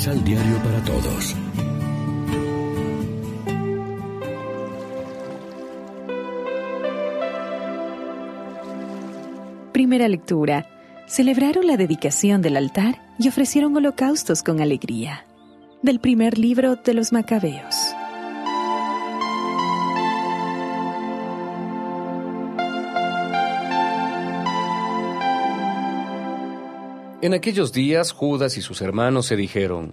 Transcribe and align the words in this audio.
Misal 0.00 0.24
Diario 0.24 0.56
para 0.62 0.82
Todos. 0.82 1.36
Primera 9.72 10.08
lectura. 10.08 10.66
Celebraron 11.06 11.66
la 11.66 11.76
dedicación 11.76 12.40
del 12.40 12.56
altar 12.56 13.02
y 13.18 13.28
ofrecieron 13.28 13.76
holocaustos 13.76 14.42
con 14.42 14.62
alegría. 14.62 15.26
Del 15.82 16.00
primer 16.00 16.38
libro 16.38 16.76
de 16.76 16.94
los 16.94 17.12
Macabeos. 17.12 17.76
En 27.22 27.34
aquellos 27.34 27.72
días 27.72 28.12
Judas 28.12 28.56
y 28.56 28.62
sus 28.62 28.80
hermanos 28.80 29.26
se 29.26 29.36
dijeron, 29.36 29.92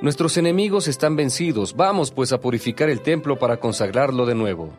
Nuestros 0.00 0.38
enemigos 0.38 0.88
están 0.88 1.16
vencidos, 1.16 1.76
vamos 1.76 2.10
pues 2.10 2.32
a 2.32 2.40
purificar 2.40 2.88
el 2.88 3.02
templo 3.02 3.38
para 3.38 3.58
consagrarlo 3.58 4.24
de 4.24 4.34
nuevo. 4.34 4.70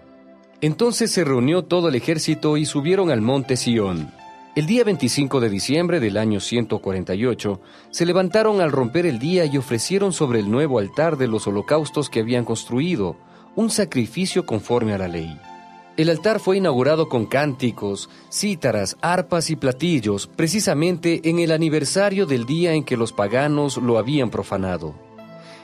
Entonces 0.60 1.12
se 1.12 1.24
reunió 1.24 1.66
todo 1.66 1.90
el 1.90 1.96
ejército 1.96 2.58
y 2.58 2.66
subieron 2.66 3.12
al 3.12 3.22
monte 3.22 3.58
Sión. 3.58 4.12
El 4.56 4.66
día 4.66 4.84
25 4.84 5.40
de 5.40 5.50
diciembre 5.50 6.00
del 6.00 6.18
año 6.18 6.40
148, 6.40 7.62
se 7.92 8.06
levantaron 8.08 8.60
al 8.60 8.72
romper 8.72 9.06
el 9.06 9.20
día 9.20 9.46
y 9.46 9.60
ofrecieron 9.60 10.14
sobre 10.14 10.40
el 10.40 10.50
nuevo 10.50 10.80
altar 10.80 11.18
de 11.18 11.28
los 11.28 11.46
holocaustos 11.46 12.10
que 12.10 12.22
habían 12.22 12.44
construido, 12.44 13.18
un 13.56 13.70
sacrificio 13.70 14.48
conforme 14.48 14.94
a 14.94 14.98
la 14.98 15.08
ley. 15.08 15.40
El 15.96 16.10
altar 16.10 16.40
fue 16.40 16.58
inaugurado 16.58 17.08
con 17.08 17.28
cánticos, 17.28 18.10
cítaras, 18.32 18.98
arpas 19.02 19.52
y 19.52 19.56
platillos, 19.56 20.26
precisamente 20.26 21.22
en 21.30 21.38
el 21.38 21.52
aniversario 21.52 22.26
del 22.26 22.48
día 22.48 22.74
en 22.74 22.84
que 22.84 22.98
los 22.98 23.14
paganos 23.14 23.78
lo 23.78 24.00
habían 24.00 24.32
profanado. 24.32 24.96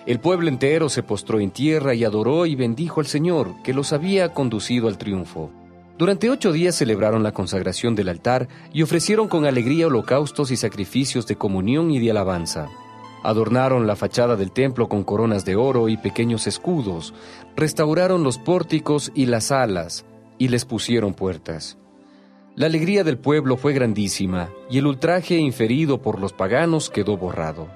El 0.05 0.19
pueblo 0.19 0.47
entero 0.47 0.87
se 0.89 1.01
postró 1.01 1.39
en 1.39 1.49
tierra 1.49 1.95
y 1.95 2.03
adoró 2.03 2.45
y 2.45 2.53
bendijo 2.53 2.99
al 2.99 3.07
Señor, 3.07 3.55
que 3.63 3.73
los 3.73 3.91
había 3.91 4.31
conducido 4.35 4.87
al 4.87 4.99
triunfo. 4.99 5.49
Durante 5.97 6.29
ocho 6.29 6.51
días 6.51 6.75
celebraron 6.75 7.23
la 7.23 7.33
consagración 7.33 7.95
del 7.95 8.09
altar 8.09 8.47
y 8.71 8.83
ofrecieron 8.83 9.29
con 9.29 9.45
alegría 9.45 9.87
holocaustos 9.87 10.51
y 10.51 10.57
sacrificios 10.57 11.25
de 11.25 11.37
comunión 11.37 11.89
y 11.89 11.99
de 11.99 12.11
alabanza. 12.11 12.69
Adornaron 13.23 13.87
la 13.87 13.95
fachada 13.95 14.35
del 14.35 14.51
templo 14.51 14.89
con 14.89 15.03
coronas 15.03 15.43
de 15.43 15.55
oro 15.55 15.89
y 15.89 15.97
pequeños 15.97 16.45
escudos, 16.45 17.15
restauraron 17.55 18.23
los 18.23 18.37
pórticos 18.37 19.11
y 19.13 19.25
las 19.25 19.51
alas, 19.51 20.05
y 20.39 20.47
les 20.47 20.65
pusieron 20.65 21.13
puertas. 21.13 21.77
La 22.55 22.65
alegría 22.65 23.03
del 23.03 23.19
pueblo 23.19 23.55
fue 23.55 23.73
grandísima, 23.73 24.49
y 24.69 24.79
el 24.79 24.87
ultraje 24.87 25.35
inferido 25.37 26.01
por 26.01 26.19
los 26.19 26.33
paganos 26.33 26.89
quedó 26.89 27.15
borrado. 27.15 27.67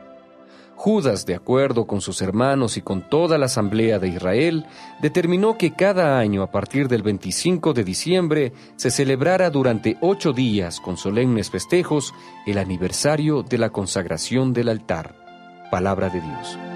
Judas, 0.76 1.26
de 1.26 1.36
acuerdo 1.36 1.88
con 1.88 2.02
sus 2.02 2.22
hermanos 2.22 2.76
y 2.76 2.82
con 2.82 3.08
toda 3.08 3.38
la 3.38 3.46
asamblea 3.46 4.00
de 4.00 4.10
Israel, 4.10 4.66
determinó 5.02 5.58
que 5.58 5.74
cada 5.74 6.20
año 6.20 6.44
a 6.44 6.52
partir 6.52 6.90
del 6.90 7.04
25 7.04 7.74
de 7.74 7.84
diciembre 7.86 8.54
se 8.76 8.92
celebrara 8.92 9.50
durante 9.50 9.98
ocho 10.02 10.34
días 10.34 10.82
con 10.82 10.98
solemnes 10.98 11.50
festejos 11.50 12.14
el 12.46 12.58
aniversario 12.58 13.44
de 13.44 13.60
la 13.60 13.70
consagración 13.70 14.52
del 14.52 14.68
altar. 14.68 15.16
Palabra 15.72 16.10
de 16.10 16.20
Dios. 16.20 16.73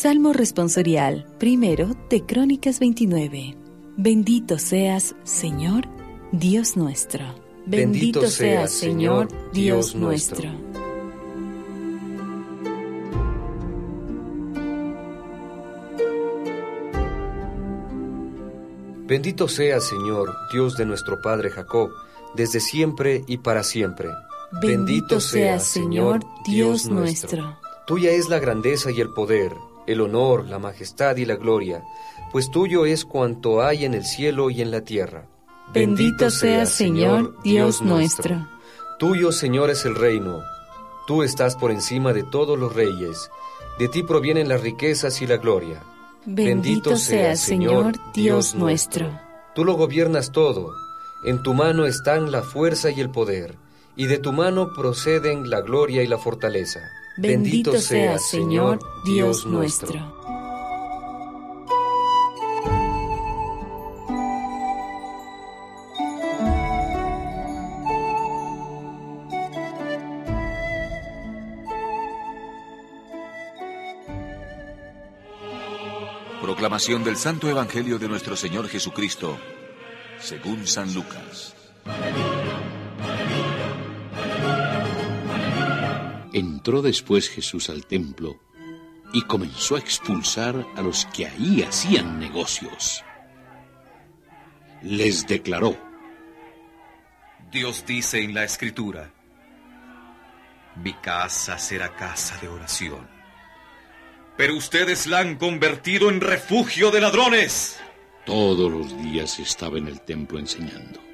Salmo 0.00 0.32
responsorial, 0.32 1.26
primero 1.38 1.90
de 2.08 2.24
Crónicas 2.24 2.80
29. 2.80 3.54
Bendito 3.98 4.58
seas, 4.58 5.14
Señor, 5.24 5.88
Dios 6.32 6.74
nuestro. 6.74 7.26
Bendito 7.66 8.26
seas, 8.26 8.72
Señor, 8.72 9.28
Dios 9.52 9.94
nuestro. 9.94 10.48
Bendito 19.06 19.48
seas, 19.48 19.86
Señor, 19.86 20.34
Dios 20.50 20.78
de 20.78 20.86
nuestro 20.86 21.20
Padre 21.20 21.50
Jacob, 21.50 21.90
desde 22.34 22.60
siempre 22.60 23.22
y 23.26 23.36
para 23.36 23.62
siempre. 23.62 24.08
Bendito 24.62 25.20
seas, 25.20 25.66
Señor, 25.66 26.20
Dios 26.46 26.86
nuestro. 26.86 27.58
Tuya 27.86 28.12
es 28.12 28.30
la 28.30 28.38
grandeza 28.38 28.90
y 28.90 29.02
el 29.02 29.10
poder 29.10 29.52
el 29.86 30.00
honor, 30.00 30.46
la 30.46 30.58
majestad 30.58 31.16
y 31.16 31.24
la 31.24 31.36
gloria, 31.36 31.82
pues 32.32 32.50
tuyo 32.50 32.86
es 32.86 33.04
cuanto 33.04 33.62
hay 33.62 33.84
en 33.84 33.94
el 33.94 34.04
cielo 34.04 34.50
y 34.50 34.62
en 34.62 34.70
la 34.70 34.82
tierra. 34.82 35.26
Bendito 35.72 36.30
seas, 36.30 36.70
Señor, 36.70 37.40
Dios 37.42 37.82
nuestro. 37.82 38.48
Tuyo, 38.98 39.32
Señor, 39.32 39.70
es 39.70 39.84
el 39.84 39.94
reino. 39.94 40.42
Tú 41.06 41.22
estás 41.22 41.56
por 41.56 41.70
encima 41.70 42.12
de 42.12 42.22
todos 42.22 42.58
los 42.58 42.74
reyes. 42.74 43.30
De 43.78 43.88
ti 43.88 44.02
provienen 44.02 44.48
las 44.48 44.60
riquezas 44.60 45.22
y 45.22 45.26
la 45.26 45.36
gloria. 45.36 45.82
Bendito 46.26 46.96
seas, 46.96 47.40
Señor, 47.40 47.94
Dios 48.14 48.54
nuestro. 48.54 49.18
Tú 49.54 49.64
lo 49.64 49.74
gobiernas 49.74 50.32
todo. 50.32 50.72
En 51.24 51.42
tu 51.42 51.54
mano 51.54 51.86
están 51.86 52.30
la 52.30 52.42
fuerza 52.42 52.90
y 52.90 53.00
el 53.00 53.10
poder, 53.10 53.56
y 53.96 54.06
de 54.06 54.18
tu 54.18 54.32
mano 54.32 54.72
proceden 54.72 55.50
la 55.50 55.60
gloria 55.60 56.02
y 56.02 56.06
la 56.06 56.18
fortaleza. 56.18 56.80
Bendito 57.16 57.78
seas, 57.78 58.28
Señor, 58.28 58.78
Dios 59.04 59.46
nuestro. 59.46 60.18
Proclamación 76.40 77.04
del 77.04 77.16
Santo 77.16 77.48
Evangelio 77.48 77.98
de 77.98 78.08
nuestro 78.08 78.36
Señor 78.36 78.68
Jesucristo, 78.68 79.38
según 80.20 80.66
San 80.66 80.92
Lucas. 80.94 81.54
Entró 86.32 86.80
después 86.80 87.28
Jesús 87.28 87.70
al 87.70 87.86
templo 87.86 88.38
y 89.12 89.22
comenzó 89.22 89.76
a 89.76 89.80
expulsar 89.80 90.64
a 90.76 90.82
los 90.82 91.06
que 91.06 91.26
ahí 91.26 91.62
hacían 91.62 92.20
negocios. 92.20 93.02
Les 94.82 95.26
declaró, 95.26 95.76
Dios 97.50 97.84
dice 97.84 98.22
en 98.22 98.34
la 98.34 98.44
escritura, 98.44 99.12
mi 100.76 100.94
casa 100.94 101.58
será 101.58 101.96
casa 101.96 102.38
de 102.40 102.48
oración, 102.48 103.08
pero 104.36 104.54
ustedes 104.54 105.08
la 105.08 105.18
han 105.18 105.36
convertido 105.36 106.08
en 106.08 106.20
refugio 106.20 106.92
de 106.92 107.00
ladrones. 107.00 107.80
Todos 108.24 108.70
los 108.70 109.02
días 109.02 109.40
estaba 109.40 109.78
en 109.78 109.88
el 109.88 110.00
templo 110.02 110.38
enseñando 110.38 111.09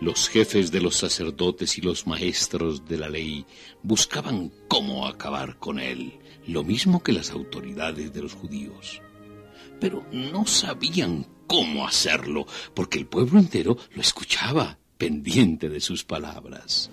los 0.00 0.28
jefes 0.28 0.70
de 0.70 0.80
los 0.80 0.96
sacerdotes 0.96 1.76
y 1.76 1.82
los 1.82 2.06
maestros 2.06 2.86
de 2.86 2.96
la 2.96 3.08
ley 3.08 3.44
buscaban 3.82 4.50
cómo 4.66 5.06
acabar 5.06 5.58
con 5.58 5.78
él, 5.78 6.18
lo 6.46 6.64
mismo 6.64 7.02
que 7.02 7.12
las 7.12 7.30
autoridades 7.30 8.12
de 8.12 8.22
los 8.22 8.34
judíos. 8.34 9.02
Pero 9.78 10.06
no 10.12 10.46
sabían 10.46 11.26
cómo 11.46 11.86
hacerlo, 11.86 12.46
porque 12.74 12.98
el 12.98 13.06
pueblo 13.06 13.38
entero 13.38 13.76
lo 13.94 14.00
escuchaba, 14.00 14.78
pendiente 14.96 15.68
de 15.68 15.80
sus 15.80 16.04
palabras. 16.04 16.90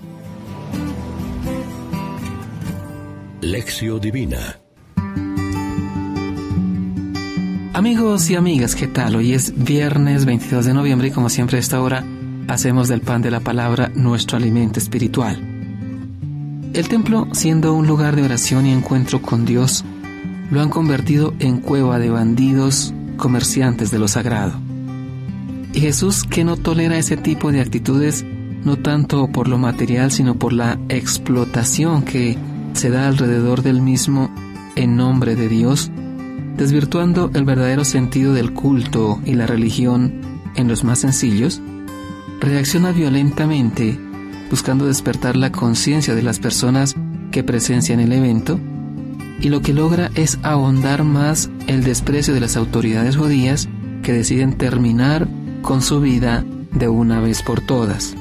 Lección 3.41 4.01
Divina 4.01 4.61
Amigos 7.73 8.29
y 8.31 8.35
amigas, 8.35 8.75
¿qué 8.75 8.87
tal? 8.87 9.15
Hoy 9.15 9.33
es 9.33 9.63
viernes 9.63 10.25
22 10.25 10.65
de 10.65 10.73
noviembre 10.73 11.09
y 11.09 11.11
como 11.11 11.29
siempre 11.29 11.57
a 11.57 11.59
esta 11.59 11.79
hora 11.79 12.03
hacemos 12.47 12.87
del 12.87 13.01
pan 13.01 13.21
de 13.21 13.31
la 13.31 13.39
palabra 13.39 13.91
nuestro 13.93 14.37
alimento 14.37 14.79
espiritual. 14.79 15.37
El 16.73 16.87
templo, 16.89 17.27
siendo 17.31 17.73
un 17.73 17.87
lugar 17.87 18.15
de 18.15 18.23
oración 18.23 18.65
y 18.65 18.71
encuentro 18.71 19.21
con 19.21 19.45
Dios, 19.45 19.83
lo 20.51 20.61
han 20.61 20.69
convertido 20.69 21.33
en 21.39 21.59
cueva 21.59 21.99
de 21.99 22.09
bandidos, 22.09 22.93
comerciantes 23.17 23.91
de 23.91 23.99
lo 23.99 24.07
sagrado. 24.07 24.53
Y 25.73 25.79
Jesús, 25.79 26.23
que 26.23 26.43
no 26.43 26.57
tolera 26.57 26.97
ese 26.97 27.17
tipo 27.17 27.51
de 27.51 27.61
actitudes, 27.61 28.25
no 28.63 28.77
tanto 28.77 29.27
por 29.27 29.47
lo 29.47 29.57
material, 29.57 30.11
sino 30.11 30.35
por 30.35 30.53
la 30.53 30.79
explotación 30.89 32.03
que 32.03 32.37
se 32.73 32.89
da 32.89 33.07
alrededor 33.07 33.63
del 33.63 33.81
mismo 33.81 34.33
en 34.75 34.95
nombre 34.95 35.35
de 35.35 35.49
Dios, 35.49 35.91
desvirtuando 36.57 37.31
el 37.33 37.43
verdadero 37.43 37.83
sentido 37.83 38.33
del 38.33 38.53
culto 38.53 39.19
y 39.25 39.33
la 39.33 39.47
religión 39.47 40.21
en 40.55 40.67
los 40.67 40.83
más 40.83 40.99
sencillos, 40.99 41.61
reacciona 42.39 42.91
violentamente 42.91 43.99
buscando 44.49 44.85
despertar 44.85 45.35
la 45.35 45.51
conciencia 45.51 46.15
de 46.15 46.23
las 46.23 46.39
personas 46.39 46.95
que 47.31 47.43
presencian 47.43 47.99
el 47.99 48.13
evento 48.13 48.59
y 49.39 49.49
lo 49.49 49.61
que 49.61 49.73
logra 49.73 50.09
es 50.15 50.39
ahondar 50.43 51.03
más 51.03 51.49
el 51.67 51.83
desprecio 51.83 52.33
de 52.33 52.39
las 52.39 52.57
autoridades 52.57 53.17
judías 53.17 53.67
que 54.03 54.13
deciden 54.13 54.53
terminar 54.57 55.27
con 55.61 55.81
su 55.81 55.99
vida 55.99 56.45
de 56.71 56.87
una 56.87 57.19
vez 57.19 57.43
por 57.43 57.61
todas. 57.61 58.15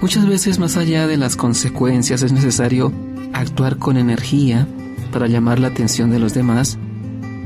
Muchas 0.00 0.26
veces 0.26 0.58
más 0.58 0.76
allá 0.76 1.06
de 1.06 1.16
las 1.16 1.36
consecuencias 1.36 2.22
es 2.22 2.32
necesario 2.32 2.92
actuar 3.32 3.78
con 3.78 3.96
energía 3.96 4.66
para 5.12 5.26
llamar 5.26 5.58
la 5.58 5.68
atención 5.68 6.10
de 6.10 6.18
los 6.18 6.34
demás, 6.34 6.78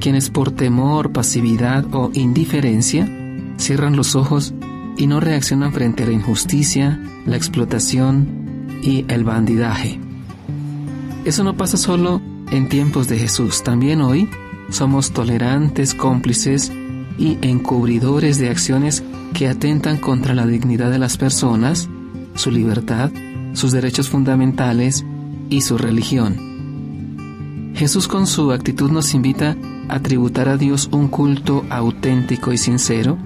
quienes 0.00 0.30
por 0.30 0.50
temor, 0.50 1.12
pasividad 1.12 1.84
o 1.92 2.10
indiferencia 2.14 3.08
cierran 3.56 3.96
los 3.96 4.14
ojos 4.14 4.54
y 4.96 5.06
no 5.06 5.20
reaccionan 5.20 5.72
frente 5.72 6.04
a 6.04 6.06
la 6.06 6.12
injusticia, 6.12 7.00
la 7.26 7.36
explotación 7.36 8.78
y 8.82 9.04
el 9.08 9.24
bandidaje. 9.24 10.00
Eso 11.24 11.44
no 11.44 11.56
pasa 11.56 11.76
solo 11.76 12.20
en 12.50 12.68
tiempos 12.68 13.08
de 13.08 13.18
Jesús, 13.18 13.62
también 13.62 14.00
hoy 14.00 14.28
somos 14.70 15.12
tolerantes, 15.12 15.94
cómplices 15.94 16.72
y 17.18 17.38
encubridores 17.42 18.38
de 18.38 18.50
acciones 18.50 19.02
que 19.32 19.48
atentan 19.48 19.98
contra 19.98 20.34
la 20.34 20.46
dignidad 20.46 20.90
de 20.90 20.98
las 20.98 21.16
personas, 21.16 21.88
su 22.34 22.50
libertad, 22.50 23.10
sus 23.52 23.72
derechos 23.72 24.08
fundamentales 24.08 25.04
y 25.48 25.62
su 25.62 25.78
religión. 25.78 27.72
Jesús 27.74 28.08
con 28.08 28.26
su 28.26 28.52
actitud 28.52 28.90
nos 28.90 29.14
invita 29.14 29.56
a 29.88 30.00
tributar 30.00 30.48
a 30.48 30.56
Dios 30.56 30.88
un 30.92 31.08
culto 31.08 31.64
auténtico 31.68 32.52
y 32.52 32.58
sincero, 32.58 33.18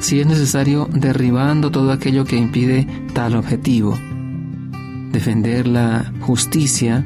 si 0.00 0.20
es 0.20 0.26
necesario 0.26 0.88
derribando 0.92 1.70
todo 1.70 1.92
aquello 1.92 2.24
que 2.24 2.36
impide 2.36 2.86
tal 3.14 3.36
objetivo. 3.36 3.98
Defender 5.12 5.66
la 5.66 6.12
justicia 6.20 7.04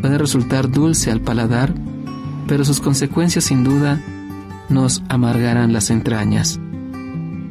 puede 0.00 0.18
resultar 0.18 0.70
dulce 0.70 1.10
al 1.10 1.20
paladar, 1.20 1.74
pero 2.46 2.64
sus 2.64 2.80
consecuencias 2.80 3.44
sin 3.44 3.64
duda 3.64 4.00
nos 4.68 5.02
amargarán 5.08 5.72
las 5.72 5.90
entrañas. 5.90 6.60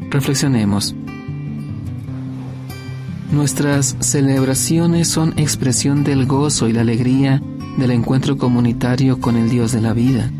Reflexionemos. 0.09 0.95
Nuestras 3.31 3.97
celebraciones 3.99 5.09
son 5.09 5.33
expresión 5.37 6.03
del 6.03 6.25
gozo 6.25 6.69
y 6.69 6.73
la 6.73 6.81
alegría 6.81 7.41
del 7.77 7.91
encuentro 7.91 8.37
comunitario 8.37 9.19
con 9.19 9.35
el 9.35 9.49
Dios 9.49 9.73
de 9.73 9.81
la 9.81 9.93
vida. 9.93 10.31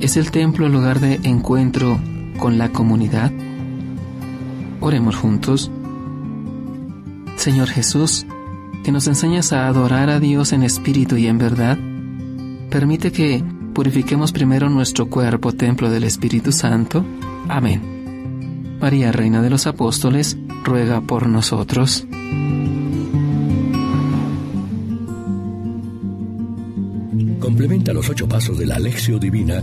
¿Es 0.00 0.16
el 0.16 0.30
templo 0.30 0.66
el 0.66 0.72
lugar 0.72 0.98
de 0.98 1.20
encuentro 1.22 2.00
con 2.40 2.58
la 2.58 2.70
comunidad? 2.70 3.30
Oremos 4.80 5.14
juntos. 5.14 5.70
Señor 7.36 7.68
Jesús, 7.68 8.26
que 8.82 8.90
nos 8.90 9.06
enseñas 9.06 9.52
a 9.52 9.68
adorar 9.68 10.10
a 10.10 10.18
Dios 10.18 10.52
en 10.52 10.62
espíritu 10.62 11.16
y 11.16 11.26
en 11.26 11.38
verdad, 11.38 11.78
permite 12.70 13.12
que 13.12 13.44
purifiquemos 13.74 14.32
primero 14.32 14.68
nuestro 14.70 15.08
cuerpo, 15.08 15.52
templo 15.52 15.90
del 15.90 16.04
Espíritu 16.04 16.50
Santo. 16.50 17.04
Amén. 17.48 18.78
María, 18.80 19.12
Reina 19.12 19.42
de 19.42 19.50
los 19.50 19.66
Apóstoles, 19.66 20.38
ruega 20.64 21.02
por 21.02 21.26
nosotros. 21.26 22.06
Complementa 27.38 27.92
los 27.92 28.08
ocho 28.08 28.26
pasos 28.26 28.58
de 28.58 28.66
la 28.66 28.76
Alexio 28.76 29.18
Divina 29.18 29.62